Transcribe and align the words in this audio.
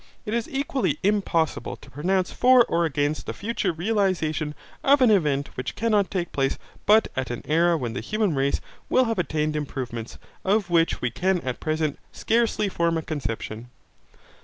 It 0.25 0.33
is 0.33 0.49
equally 0.49 0.97
impossible 1.03 1.75
to 1.75 1.91
pronounce 1.91 2.31
for 2.31 2.65
or 2.65 2.85
against 2.85 3.27
the 3.27 3.35
future 3.35 3.71
realization 3.71 4.55
of 4.83 4.99
an 4.99 5.11
event 5.11 5.49
which 5.55 5.75
cannot 5.75 6.09
take 6.09 6.31
place 6.31 6.57
but 6.87 7.07
at 7.15 7.29
an 7.29 7.43
era 7.45 7.77
when 7.77 7.93
the 7.93 7.99
human 8.01 8.33
race 8.33 8.61
will 8.89 9.05
have 9.05 9.19
attained 9.19 9.55
improvements, 9.55 10.17
of 10.43 10.71
which 10.71 11.01
we 11.01 11.11
can 11.11 11.39
at 11.41 11.59
present 11.59 11.99
scarcely 12.11 12.67
form 12.67 12.97
a 12.97 13.03
conception. 13.03 13.69